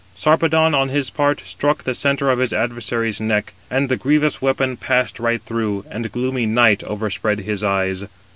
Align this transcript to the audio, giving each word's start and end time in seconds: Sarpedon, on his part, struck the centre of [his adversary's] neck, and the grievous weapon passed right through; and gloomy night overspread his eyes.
Sarpedon, 0.15 0.73
on 0.73 0.89
his 0.89 1.11
part, 1.11 1.41
struck 1.45 1.83
the 1.83 1.93
centre 1.93 2.31
of 2.31 2.39
[his 2.39 2.51
adversary's] 2.53 3.21
neck, 3.21 3.53
and 3.69 3.87
the 3.87 3.95
grievous 3.97 4.41
weapon 4.41 4.75
passed 4.75 5.19
right 5.19 5.43
through; 5.43 5.85
and 5.91 6.11
gloomy 6.11 6.47
night 6.47 6.83
overspread 6.83 7.41
his 7.41 7.61
eyes. 7.63 8.05